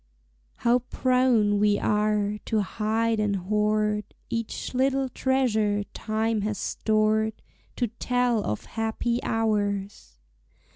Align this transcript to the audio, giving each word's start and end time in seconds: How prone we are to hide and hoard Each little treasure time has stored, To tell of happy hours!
How 0.55 0.79
prone 0.79 1.59
we 1.59 1.77
are 1.77 2.39
to 2.45 2.61
hide 2.61 3.19
and 3.19 3.35
hoard 3.35 4.03
Each 4.31 4.73
little 4.73 5.09
treasure 5.09 5.83
time 5.93 6.41
has 6.41 6.57
stored, 6.57 7.39
To 7.75 7.87
tell 7.87 8.43
of 8.43 8.65
happy 8.65 9.19
hours! 9.21 10.17